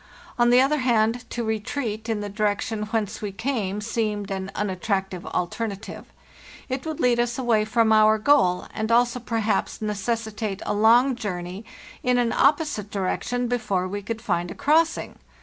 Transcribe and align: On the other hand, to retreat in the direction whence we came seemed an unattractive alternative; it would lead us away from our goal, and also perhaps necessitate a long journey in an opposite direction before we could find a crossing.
On 0.39 0.49
the 0.49 0.59
other 0.61 0.79
hand, 0.79 1.29
to 1.29 1.43
retreat 1.43 2.09
in 2.09 2.21
the 2.21 2.27
direction 2.27 2.85
whence 2.85 3.21
we 3.21 3.31
came 3.31 3.81
seemed 3.81 4.31
an 4.31 4.49
unattractive 4.55 5.27
alternative; 5.27 6.07
it 6.67 6.87
would 6.87 6.99
lead 6.99 7.19
us 7.19 7.37
away 7.37 7.65
from 7.65 7.93
our 7.93 8.17
goal, 8.17 8.65
and 8.73 8.91
also 8.91 9.19
perhaps 9.19 9.79
necessitate 9.79 10.63
a 10.65 10.73
long 10.73 11.15
journey 11.15 11.65
in 12.01 12.17
an 12.17 12.33
opposite 12.33 12.89
direction 12.89 13.47
before 13.47 13.87
we 13.87 14.01
could 14.01 14.23
find 14.23 14.49
a 14.49 14.55
crossing. 14.55 15.19